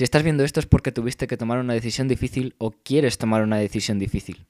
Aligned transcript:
Si 0.00 0.04
estás 0.04 0.22
viendo 0.22 0.44
esto 0.44 0.60
es 0.60 0.64
porque 0.64 0.92
tuviste 0.92 1.26
que 1.26 1.36
tomar 1.36 1.58
una 1.58 1.74
decisión 1.74 2.08
difícil 2.08 2.54
o 2.56 2.70
quieres 2.70 3.18
tomar 3.18 3.42
una 3.42 3.58
decisión 3.58 3.98
difícil. 3.98 4.46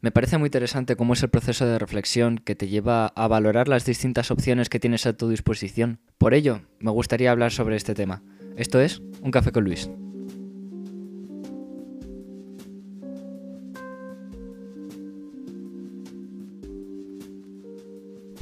Me 0.00 0.10
parece 0.10 0.38
muy 0.38 0.46
interesante 0.46 0.96
cómo 0.96 1.12
es 1.12 1.22
el 1.22 1.28
proceso 1.28 1.66
de 1.66 1.78
reflexión 1.78 2.38
que 2.38 2.54
te 2.54 2.68
lleva 2.68 3.08
a 3.08 3.28
valorar 3.28 3.68
las 3.68 3.84
distintas 3.84 4.30
opciones 4.30 4.70
que 4.70 4.80
tienes 4.80 5.04
a 5.04 5.12
tu 5.12 5.28
disposición. 5.28 6.00
Por 6.16 6.32
ello, 6.32 6.62
me 6.78 6.90
gustaría 6.90 7.30
hablar 7.30 7.52
sobre 7.52 7.76
este 7.76 7.92
tema. 7.92 8.22
Esto 8.56 8.80
es 8.80 9.02
Un 9.20 9.30
Café 9.30 9.52
con 9.52 9.64
Luis. 9.64 9.90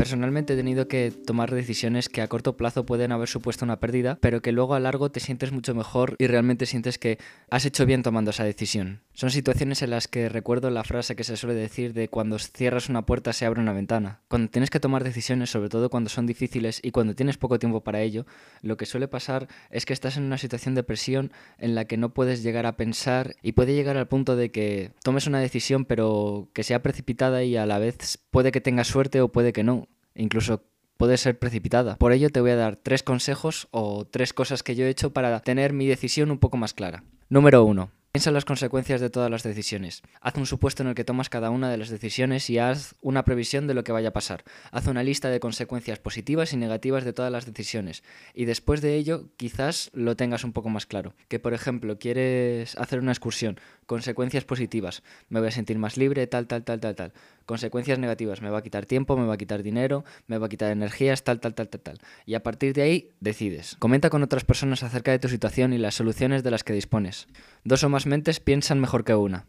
Personalmente 0.02 0.54
he 0.54 0.56
tenido 0.56 0.88
que 0.88 1.12
tomar 1.12 1.54
decisiones 1.54 2.08
que 2.08 2.22
a 2.22 2.26
corto 2.26 2.56
plazo 2.56 2.84
pueden 2.84 3.12
haber 3.12 3.28
supuesto 3.28 3.64
una 3.64 3.78
pérdida, 3.78 4.18
pero 4.20 4.42
que 4.42 4.50
luego 4.50 4.74
a 4.74 4.80
largo 4.80 5.12
te 5.12 5.20
sientes 5.20 5.52
mucho 5.52 5.76
mejor 5.76 6.16
y 6.18 6.26
realmente 6.26 6.66
sientes 6.66 6.98
que 6.98 7.18
has 7.50 7.66
hecho 7.66 7.86
bien 7.86 8.02
tomando 8.02 8.32
esa 8.32 8.42
decisión. 8.42 9.02
Son 9.12 9.30
situaciones 9.30 9.80
en 9.80 9.90
las 9.90 10.08
que 10.08 10.28
recuerdo 10.28 10.70
la 10.70 10.82
frase 10.82 11.14
que 11.14 11.22
se 11.22 11.36
suele 11.36 11.54
decir 11.54 11.92
de 11.92 12.08
cuando 12.08 12.40
cierras 12.40 12.88
una 12.88 13.06
puerta 13.06 13.32
se 13.32 13.46
abre 13.46 13.60
una 13.60 13.72
ventana. 13.72 14.22
Cuando 14.26 14.50
tienes 14.50 14.70
que 14.70 14.80
tomar 14.80 15.04
decisiones, 15.04 15.50
sobre 15.50 15.68
todo 15.68 15.88
cuando 15.88 16.10
son 16.10 16.26
difíciles 16.26 16.80
y 16.82 16.90
cuando 16.90 17.14
tienes 17.14 17.36
poco 17.36 17.60
tiempo 17.60 17.84
para 17.84 18.00
ello, 18.00 18.26
lo 18.60 18.76
que 18.76 18.86
suele 18.86 19.06
pasar 19.06 19.46
es 19.70 19.86
que 19.86 19.92
estás 19.92 20.16
en 20.16 20.24
una 20.24 20.38
situación 20.38 20.74
de 20.74 20.82
presión 20.82 21.30
en 21.58 21.76
la 21.76 21.84
que 21.84 21.96
no 21.96 22.12
puedes 22.12 22.42
llegar 22.42 22.66
a 22.66 22.76
pensar 22.76 23.36
y 23.40 23.52
puede 23.52 23.76
llegar 23.76 23.96
al 23.96 24.08
punto 24.08 24.34
de 24.34 24.50
que 24.50 24.90
tomes 25.04 25.28
una 25.28 25.38
decisión 25.38 25.84
pero 25.84 26.48
que 26.54 26.64
sea 26.64 26.82
precipitada 26.82 27.44
y 27.44 27.56
a 27.56 27.66
la 27.66 27.78
vez 27.78 28.18
puede 28.32 28.50
que 28.50 28.60
tengas 28.60 28.88
suerte 28.88 29.20
o 29.20 29.28
puede 29.28 29.52
que 29.52 29.62
no 29.62 29.86
incluso 30.14 30.64
puede 30.96 31.16
ser 31.16 31.38
precipitada. 31.38 31.96
Por 31.96 32.12
ello 32.12 32.30
te 32.30 32.40
voy 32.40 32.52
a 32.52 32.56
dar 32.56 32.76
tres 32.76 33.02
consejos 33.02 33.68
o 33.70 34.04
tres 34.04 34.32
cosas 34.32 34.62
que 34.62 34.74
yo 34.74 34.84
he 34.84 34.90
hecho 34.90 35.12
para 35.12 35.40
tener 35.40 35.72
mi 35.72 35.86
decisión 35.86 36.30
un 36.30 36.38
poco 36.38 36.56
más 36.56 36.74
clara. 36.74 37.04
Número 37.28 37.64
1. 37.64 37.90
Piensa 38.12 38.28
en 38.28 38.34
las 38.34 38.44
consecuencias 38.44 39.00
de 39.00 39.08
todas 39.08 39.30
las 39.30 39.42
decisiones. 39.42 40.02
Haz 40.20 40.36
un 40.36 40.44
supuesto 40.44 40.82
en 40.82 40.90
el 40.90 40.94
que 40.94 41.02
tomas 41.02 41.30
cada 41.30 41.48
una 41.48 41.70
de 41.70 41.78
las 41.78 41.88
decisiones 41.88 42.50
y 42.50 42.58
haz 42.58 42.94
una 43.00 43.24
previsión 43.24 43.66
de 43.66 43.72
lo 43.72 43.84
que 43.84 43.92
vaya 43.92 44.10
a 44.10 44.12
pasar. 44.12 44.44
Haz 44.70 44.86
una 44.86 45.02
lista 45.02 45.30
de 45.30 45.40
consecuencias 45.40 45.98
positivas 45.98 46.52
y 46.52 46.58
negativas 46.58 47.06
de 47.06 47.14
todas 47.14 47.32
las 47.32 47.46
decisiones. 47.46 48.02
Y 48.34 48.44
después 48.44 48.82
de 48.82 48.96
ello, 48.96 49.30
quizás 49.38 49.90
lo 49.94 50.14
tengas 50.14 50.44
un 50.44 50.52
poco 50.52 50.68
más 50.68 50.84
claro. 50.84 51.14
Que, 51.28 51.38
por 51.38 51.54
ejemplo, 51.54 51.98
quieres 51.98 52.76
hacer 52.76 52.98
una 52.98 53.12
excursión. 53.12 53.58
Consecuencias 53.86 54.44
positivas. 54.44 55.02
Me 55.30 55.40
voy 55.40 55.48
a 55.48 55.52
sentir 55.52 55.78
más 55.78 55.96
libre, 55.96 56.26
tal, 56.26 56.46
tal, 56.46 56.64
tal, 56.64 56.80
tal, 56.80 56.94
tal. 56.94 57.12
Consecuencias 57.46 57.98
negativas. 57.98 58.42
Me 58.42 58.50
va 58.50 58.58
a 58.58 58.62
quitar 58.62 58.86
tiempo, 58.86 59.16
me 59.16 59.26
va 59.26 59.34
a 59.34 59.38
quitar 59.38 59.62
dinero, 59.62 60.04
me 60.26 60.38
va 60.38 60.46
a 60.46 60.48
quitar 60.48 60.70
energías, 60.70 61.24
tal, 61.24 61.40
tal, 61.40 61.54
tal, 61.54 61.68
tal, 61.68 61.80
tal. 61.80 61.98
Y 62.26 62.34
a 62.34 62.42
partir 62.42 62.72
de 62.74 62.82
ahí, 62.82 63.10
decides. 63.20 63.76
Comenta 63.78 64.10
con 64.10 64.22
otras 64.22 64.44
personas 64.44 64.82
acerca 64.82 65.10
de 65.10 65.18
tu 65.18 65.28
situación 65.28 65.72
y 65.72 65.78
las 65.78 65.94
soluciones 65.94 66.42
de 66.42 66.50
las 66.50 66.64
que 66.64 66.72
dispones. 66.72 67.28
Dos 67.64 67.84
o 67.84 67.88
más 67.88 68.06
mentes 68.06 68.40
piensan 68.40 68.80
mejor 68.80 69.04
que 69.04 69.14
una. 69.14 69.46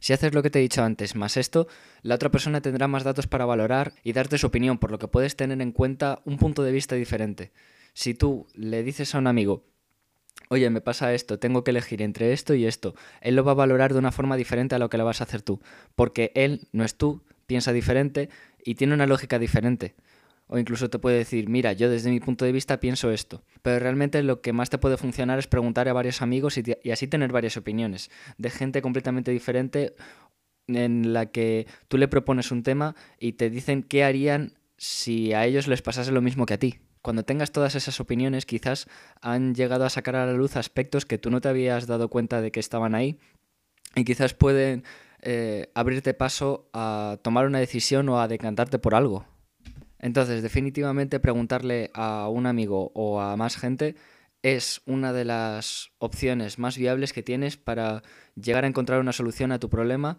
Si 0.00 0.12
haces 0.12 0.34
lo 0.34 0.42
que 0.42 0.50
te 0.50 0.58
he 0.58 0.62
dicho 0.62 0.82
antes, 0.82 1.14
más 1.14 1.36
esto, 1.36 1.68
la 2.02 2.14
otra 2.14 2.30
persona 2.30 2.60
tendrá 2.60 2.86
más 2.88 3.04
datos 3.04 3.26
para 3.26 3.46
valorar 3.46 3.94
y 4.02 4.12
darte 4.12 4.38
su 4.38 4.46
opinión, 4.46 4.78
por 4.78 4.90
lo 4.90 4.98
que 4.98 5.08
puedes 5.08 5.36
tener 5.36 5.60
en 5.60 5.72
cuenta 5.72 6.20
un 6.24 6.36
punto 6.36 6.62
de 6.62 6.72
vista 6.72 6.94
diferente. 6.94 7.52
Si 7.94 8.14
tú 8.14 8.46
le 8.54 8.82
dices 8.82 9.14
a 9.14 9.18
un 9.18 9.26
amigo, 9.26 9.64
oye, 10.48 10.68
me 10.70 10.80
pasa 10.80 11.14
esto, 11.14 11.38
tengo 11.38 11.64
que 11.64 11.70
elegir 11.70 12.02
entre 12.02 12.32
esto 12.32 12.54
y 12.54 12.66
esto, 12.66 12.94
él 13.20 13.36
lo 13.36 13.44
va 13.44 13.52
a 13.52 13.56
valorar 13.56 13.92
de 13.92 13.98
una 13.98 14.12
forma 14.12 14.36
diferente 14.36 14.74
a 14.74 14.78
lo 14.78 14.90
que 14.90 14.98
lo 14.98 15.04
vas 15.04 15.20
a 15.20 15.24
hacer 15.24 15.42
tú, 15.42 15.60
porque 15.94 16.30
él 16.34 16.68
no 16.72 16.84
es 16.84 16.96
tú, 16.96 17.22
piensa 17.46 17.72
diferente 17.72 18.28
y 18.64 18.74
tiene 18.74 18.94
una 18.94 19.06
lógica 19.06 19.38
diferente. 19.38 19.94
O 20.48 20.58
incluso 20.58 20.88
te 20.88 20.98
puede 20.98 21.18
decir, 21.18 21.48
mira, 21.48 21.72
yo 21.72 21.90
desde 21.90 22.10
mi 22.10 22.20
punto 22.20 22.44
de 22.44 22.52
vista 22.52 22.78
pienso 22.78 23.10
esto. 23.10 23.42
Pero 23.62 23.80
realmente 23.80 24.22
lo 24.22 24.40
que 24.40 24.52
más 24.52 24.70
te 24.70 24.78
puede 24.78 24.96
funcionar 24.96 25.38
es 25.38 25.48
preguntar 25.48 25.88
a 25.88 25.92
varios 25.92 26.22
amigos 26.22 26.56
y, 26.58 26.90
así 26.90 27.08
tener 27.08 27.32
varias 27.32 27.56
opiniones 27.56 28.10
de 28.38 28.50
gente 28.50 28.80
completamente 28.80 29.32
diferente 29.32 29.94
en 30.68 31.12
la 31.12 31.26
que 31.26 31.66
tú 31.88 31.98
le 31.98 32.08
propones 32.08 32.50
un 32.50 32.62
tema 32.62 32.94
y 33.18 33.32
te 33.32 33.50
dicen 33.50 33.82
qué 33.82 34.04
harían 34.04 34.54
si 34.76 35.32
a 35.32 35.46
ellos 35.46 35.68
les 35.68 35.82
pasase 35.82 36.12
lo 36.12 36.22
mismo 36.22 36.46
que 36.46 36.54
a 36.54 36.58
ti. 36.58 36.78
Cuando 37.02 37.24
tengas 37.24 37.52
todas 37.52 37.74
esas 37.76 38.00
opiniones, 38.00 38.46
quizás 38.46 38.88
han 39.20 39.54
llegado 39.54 39.84
a 39.84 39.90
sacar 39.90 40.16
a 40.16 40.26
la 40.26 40.32
luz 40.32 40.56
aspectos 40.56 41.06
que 41.06 41.18
tú 41.18 41.30
no 41.30 41.40
te 41.40 41.48
habías 41.48 41.86
dado 41.86 42.08
cuenta 42.08 42.40
de 42.40 42.50
que 42.50 42.60
estaban 42.60 42.94
ahí 42.94 43.18
y 43.94 44.04
quizás 44.04 44.34
pueden 44.34 44.84
eh, 45.22 45.70
abrirte 45.74 46.14
paso 46.14 46.68
a 46.72 47.18
tomar 47.22 47.46
una 47.46 47.58
decisión 47.58 48.08
o 48.08 48.20
a 48.20 48.28
decantarte 48.28 48.78
por 48.78 48.94
algo. 48.94 49.26
Entonces, 49.98 50.42
definitivamente 50.42 51.20
preguntarle 51.20 51.90
a 51.94 52.28
un 52.28 52.46
amigo 52.46 52.92
o 52.94 53.20
a 53.20 53.36
más 53.36 53.56
gente 53.56 53.96
es 54.42 54.82
una 54.86 55.12
de 55.12 55.24
las 55.24 55.90
opciones 55.98 56.58
más 56.58 56.78
viables 56.78 57.12
que 57.12 57.22
tienes 57.22 57.56
para 57.56 58.02
llegar 58.36 58.64
a 58.64 58.68
encontrar 58.68 59.00
una 59.00 59.12
solución 59.12 59.50
a 59.50 59.58
tu 59.58 59.68
problema 59.68 60.18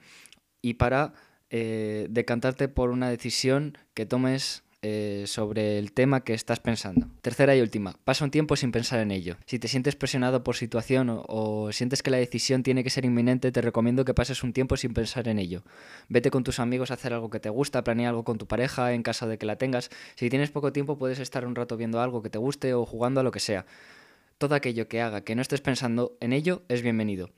y 0.62 0.74
para 0.74 1.14
eh, 1.50 2.08
decantarte 2.10 2.68
por 2.68 2.90
una 2.90 3.10
decisión 3.10 3.78
que 3.94 4.06
tomes 4.06 4.64
eh, 4.90 5.28
sobre 5.28 5.78
el 5.78 5.92
tema 5.92 6.24
que 6.24 6.34
estás 6.34 6.62
pensando. 6.62 7.08
Tercera 7.22 7.54
y 7.58 7.60
última, 7.60 7.98
pasa 8.06 8.24
un 8.24 8.32
tiempo 8.32 8.56
sin 8.56 8.72
pensar 8.72 9.02
en 9.02 9.12
ello. 9.12 9.36
Si 9.46 9.60
te 9.60 9.68
sientes 9.68 9.98
presionado 9.98 10.46
por 10.46 10.56
situación 10.56 11.08
o, 11.28 11.74
sientes 11.74 12.02
que 12.02 12.10
la 12.10 12.16
decisión 12.16 12.64
tiene 12.64 12.86
que 12.86 12.90
ser 12.90 13.04
inminente, 13.04 13.52
te 13.52 13.62
recomiendo 13.62 14.06
que 14.06 14.14
pases 14.14 14.44
un 14.44 14.54
tiempo 14.54 14.78
sin 14.78 14.94
pensar 14.94 15.28
en 15.28 15.40
ello. 15.40 15.64
Vete 16.08 16.32
con 16.32 16.46
tus 16.46 16.62
amigos 16.62 16.90
a 16.90 16.94
hacer 16.94 17.14
algo 17.14 17.30
que 17.30 17.42
te 17.42 17.50
gusta, 17.50 17.84
planea 17.84 18.08
algo 18.08 18.24
con 18.24 18.38
tu 18.38 18.48
pareja 18.48 18.94
en 18.94 19.04
caso 19.04 19.28
de 19.28 19.38
que 19.38 19.46
la 19.46 19.58
tengas. 19.58 19.90
Si 20.16 20.30
tienes 20.30 20.52
poco 20.52 20.72
tiempo 20.72 20.98
puedes 20.98 21.20
estar 21.20 21.46
un 21.46 21.56
rato 21.56 21.76
viendo 21.76 22.00
algo 22.00 22.22
que 22.22 22.30
te 22.30 22.38
guste 22.38 22.74
o 22.74 22.86
jugando 22.86 23.20
a 23.20 23.24
lo 23.24 23.32
que 23.32 23.42
sea. 23.42 23.66
Todo 24.38 24.56
aquello 24.56 24.88
que 24.88 25.02
haga 25.02 25.22
que 25.26 25.36
no 25.36 25.42
estés 25.42 25.60
pensando 25.60 26.16
en 26.22 26.32
ello 26.32 26.64
es 26.70 26.82
bienvenido 26.82 27.30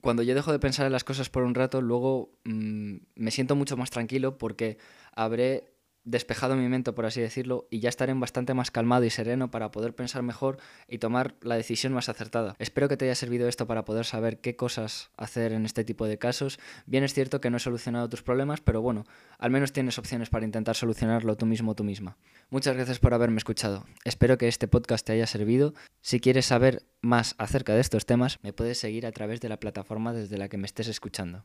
cuando 0.00 0.22
yo 0.22 0.34
dejo 0.34 0.52
de 0.52 0.58
pensar 0.58 0.86
en 0.86 0.92
las 0.92 1.04
cosas 1.04 1.28
por 1.28 1.42
un 1.42 1.54
rato, 1.54 1.82
luego 1.82 2.32
mm, 2.44 2.96
me 3.16 3.30
siento 3.30 3.54
mucho 3.54 3.76
más 3.76 3.90
tranquilo 3.90 4.38
porque 4.38 4.78
habré 5.12 5.70
despejado 6.04 6.56
mi 6.56 6.68
mente, 6.68 6.92
por 6.92 7.06
así 7.06 7.20
decirlo, 7.20 7.66
y 7.70 7.80
ya 7.80 7.88
estaré 7.88 8.12
bastante 8.14 8.54
más 8.54 8.70
calmado 8.70 9.04
y 9.04 9.10
sereno 9.10 9.50
para 9.50 9.70
poder 9.70 9.94
pensar 9.94 10.22
mejor 10.22 10.58
y 10.88 10.98
tomar 10.98 11.34
la 11.42 11.56
decisión 11.56 11.92
más 11.92 12.08
acertada. 12.08 12.56
Espero 12.58 12.88
que 12.88 12.96
te 12.96 13.04
haya 13.04 13.14
servido 13.14 13.48
esto 13.48 13.66
para 13.66 13.84
poder 13.84 14.04
saber 14.04 14.40
qué 14.40 14.56
cosas 14.56 15.10
hacer 15.16 15.52
en 15.52 15.66
este 15.66 15.84
tipo 15.84 16.06
de 16.06 16.18
casos. 16.18 16.58
Bien 16.86 17.04
es 17.04 17.14
cierto 17.14 17.40
que 17.40 17.50
no 17.50 17.58
he 17.58 17.60
solucionado 17.60 18.08
tus 18.08 18.22
problemas, 18.22 18.60
pero 18.60 18.82
bueno, 18.82 19.04
al 19.38 19.50
menos 19.50 19.72
tienes 19.72 19.98
opciones 19.98 20.30
para 20.30 20.44
intentar 20.44 20.76
solucionarlo 20.76 21.36
tú 21.36 21.46
mismo 21.46 21.72
o 21.72 21.74
tú 21.74 21.84
misma. 21.84 22.16
Muchas 22.48 22.74
gracias 22.74 22.98
por 22.98 23.14
haberme 23.14 23.38
escuchado. 23.38 23.86
Espero 24.04 24.38
que 24.38 24.48
este 24.48 24.68
podcast 24.68 25.06
te 25.06 25.12
haya 25.12 25.26
servido. 25.26 25.74
Si 26.00 26.20
quieres 26.20 26.46
saber 26.46 26.82
más 27.00 27.34
acerca 27.38 27.74
de 27.74 27.80
estos 27.80 28.06
temas, 28.06 28.38
me 28.42 28.52
puedes 28.52 28.78
seguir 28.78 29.06
a 29.06 29.12
través 29.12 29.40
de 29.40 29.48
la 29.48 29.60
plataforma 29.60 30.12
desde 30.12 30.38
la 30.38 30.48
que 30.48 30.58
me 30.58 30.66
estés 30.66 30.88
escuchando. 30.88 31.44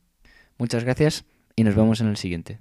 Muchas 0.57 0.83
gracias 0.83 1.25
y 1.55 1.63
nos 1.63 1.75
vemos 1.75 2.01
en 2.01 2.07
el 2.07 2.17
siguiente. 2.17 2.59